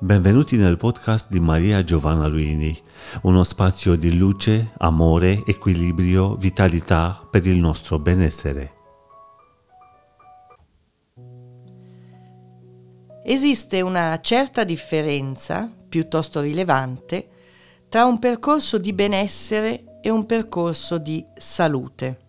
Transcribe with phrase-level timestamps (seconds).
[0.00, 2.76] Benvenuti nel podcast di Maria Giovanna Luini,
[3.22, 8.72] uno spazio di luce, amore, equilibrio, vitalità per il nostro benessere.
[13.24, 17.28] Esiste una certa differenza, piuttosto rilevante,
[17.88, 22.23] tra un percorso di benessere e un percorso di salute.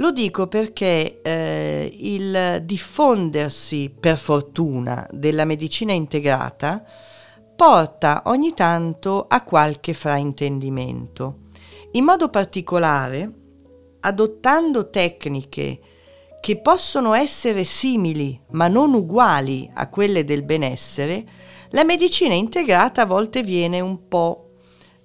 [0.00, 6.82] Lo dico perché eh, il diffondersi, per fortuna, della medicina integrata
[7.54, 11.40] porta ogni tanto a qualche fraintendimento.
[11.92, 13.30] In modo particolare,
[14.00, 15.80] adottando tecniche
[16.40, 21.24] che possono essere simili ma non uguali a quelle del benessere,
[21.72, 24.52] la medicina integrata a volte viene un po'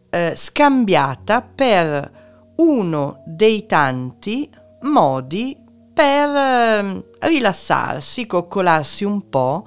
[0.09, 2.23] eh, scambiata per
[2.55, 4.49] uno dei tanti
[4.81, 5.57] modi
[5.93, 9.65] per eh, rilassarsi, coccolarsi un po'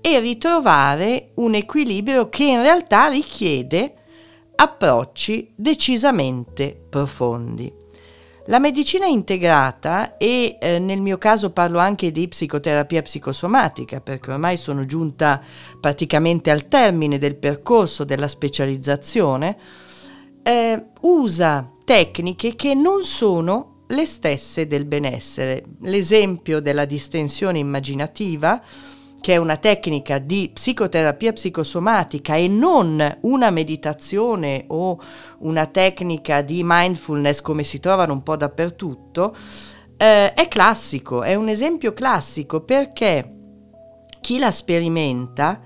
[0.00, 3.94] e ritrovare un equilibrio che in realtà richiede
[4.54, 7.84] approcci decisamente profondi.
[8.48, 14.56] La medicina integrata, e eh, nel mio caso parlo anche di psicoterapia psicosomatica, perché ormai
[14.56, 15.42] sono giunta
[15.80, 19.56] praticamente al termine del percorso della specializzazione,
[20.44, 25.64] eh, usa tecniche che non sono le stesse del benessere.
[25.82, 28.62] L'esempio della distensione immaginativa,
[29.20, 35.00] che è una tecnica di psicoterapia psicosomatica e non una meditazione o
[35.38, 39.34] una tecnica di mindfulness come si trovano un po' dappertutto,
[39.96, 43.32] eh, è classico, è un esempio classico perché
[44.20, 45.60] chi la sperimenta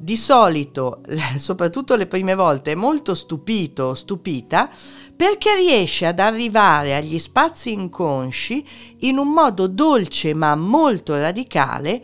[0.00, 1.02] di solito,
[1.36, 4.70] soprattutto le prime volte, è molto stupito o stupita
[5.14, 8.66] perché riesce ad arrivare agli spazi inconsci
[9.00, 12.02] in un modo dolce ma molto radicale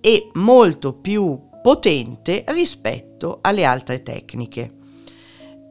[0.00, 4.74] e molto più potente rispetto alle altre tecniche.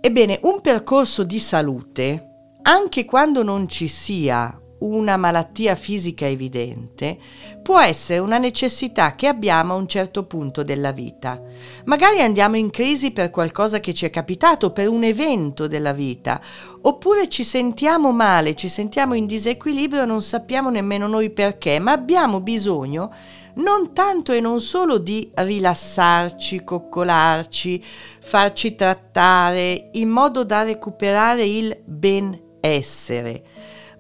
[0.01, 2.27] Ebbene, un percorso di salute,
[2.63, 7.17] anche quando non ci sia una malattia fisica evidente,
[7.61, 11.41] può essere una necessità che abbiamo a un certo punto della vita.
[11.85, 16.41] Magari andiamo in crisi per qualcosa che ci è capitato, per un evento della vita,
[16.81, 22.41] oppure ci sentiamo male, ci sentiamo in disequilibrio non sappiamo nemmeno noi perché, ma abbiamo
[22.41, 23.11] bisogno
[23.53, 27.83] non tanto e non solo di rilassarci, coccolarci,
[28.21, 33.43] farci trattare in modo da recuperare il benessere,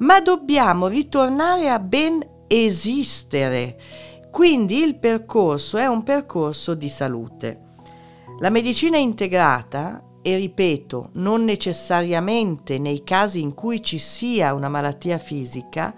[0.01, 3.79] ma dobbiamo ritornare a ben esistere.
[4.31, 7.69] Quindi il percorso è un percorso di salute.
[8.39, 15.17] La medicina integrata, e ripeto, non necessariamente nei casi in cui ci sia una malattia
[15.17, 15.93] fisica,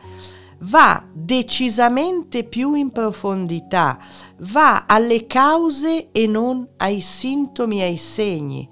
[0.59, 3.97] va decisamente più in profondità,
[4.39, 8.69] va alle cause e non ai sintomi ai segni,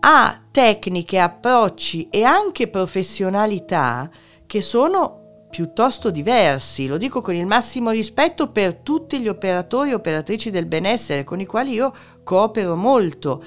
[0.00, 4.08] ha tecniche, approcci e anche professionalità
[4.50, 9.94] che sono piuttosto diversi, lo dico con il massimo rispetto per tutti gli operatori e
[9.94, 11.94] operatrici del benessere con i quali io
[12.24, 13.44] coopero molto,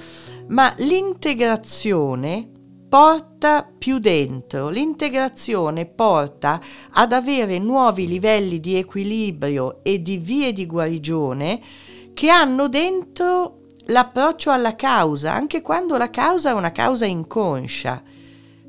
[0.47, 2.50] ma l'integrazione
[2.88, 6.62] porta più dentro, l'integrazione porta
[6.92, 11.62] ad avere nuovi livelli di equilibrio e di vie di guarigione
[12.13, 18.02] che hanno dentro l'approccio alla causa, anche quando la causa è una causa inconscia,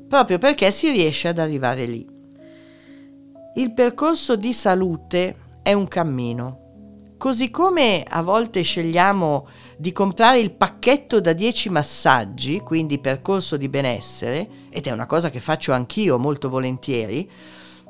[0.09, 2.14] proprio perché si riesce ad arrivare lì.
[3.57, 7.13] Il percorso di salute è un cammino.
[7.17, 13.69] Così come a volte scegliamo di comprare il pacchetto da 10 massaggi, quindi percorso di
[13.69, 17.31] benessere, ed è una cosa che faccio anch'io molto volentieri,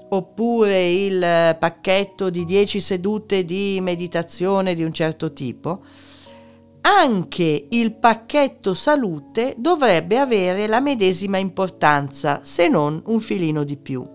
[0.09, 5.83] oppure il pacchetto di 10 sedute di meditazione di un certo tipo,
[6.81, 14.14] anche il pacchetto salute dovrebbe avere la medesima importanza, se non un filino di più.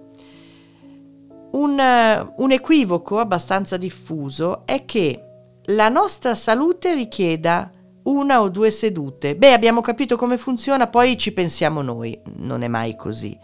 [1.52, 5.24] Un, un, equivoco abbastanza diffuso è che
[5.64, 7.70] la nostra salute richieda
[8.04, 9.36] una o due sedute.
[9.36, 12.18] Beh, abbiamo capito come funziona, poi ci pensiamo noi.
[12.36, 13.38] Non è mai così.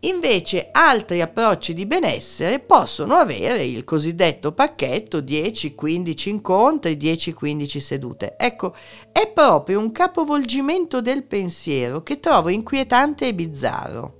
[0.00, 8.36] Invece altri approcci di benessere possono avere il cosiddetto pacchetto 10-15 incontri, 10-15 sedute.
[8.36, 8.74] Ecco,
[9.10, 14.15] è proprio un capovolgimento del pensiero che trovo inquietante e bizzarro.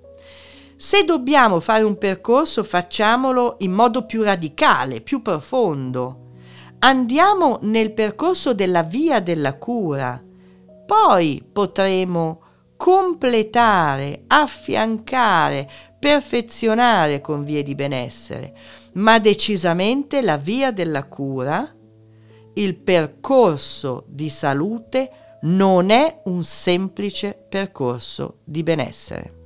[0.79, 6.25] Se dobbiamo fare un percorso, facciamolo in modo più radicale, più profondo.
[6.81, 10.23] Andiamo nel percorso della via della cura.
[10.85, 12.43] Poi potremo
[12.77, 15.67] completare, affiancare,
[15.99, 18.55] perfezionare con vie di benessere,
[18.95, 21.75] ma decisamente la via della cura
[22.53, 29.46] il percorso di salute non è un semplice percorso di benessere.